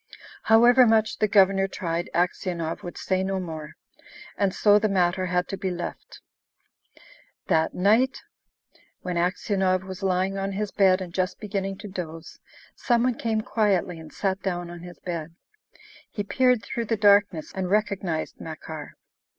However 0.41 0.87
much 0.87 1.19
the 1.19 1.27
Governor 1.27 1.67
tried, 1.67 2.09
Aksionov 2.15 2.81
would 2.81 2.97
say 2.97 3.23
no 3.23 3.39
more, 3.39 3.75
and 4.35 4.51
so 4.51 4.79
the 4.79 4.89
matter 4.89 5.27
had 5.27 5.47
to 5.49 5.57
be 5.57 5.69
left. 5.69 6.21
That 7.49 7.75
night, 7.75 8.17
when 9.03 9.15
Aksionov 9.15 9.83
was 9.83 10.01
lying 10.01 10.39
on 10.39 10.53
his 10.53 10.71
bed 10.71 11.01
and 11.01 11.13
just 11.13 11.39
beginning 11.39 11.77
to 11.85 11.87
doze, 11.87 12.39
some 12.75 13.03
one 13.03 13.13
came 13.13 13.41
quietly 13.41 13.99
and 13.99 14.11
sat 14.11 14.41
down 14.41 14.71
on 14.71 14.79
his 14.79 14.97
bed. 14.97 15.35
He 16.09 16.23
peered 16.23 16.63
through 16.65 16.85
the 16.85 16.97
darkness 16.97 17.51
and 17.53 17.69
recognised 17.69 18.41
Makar. 18.41 18.95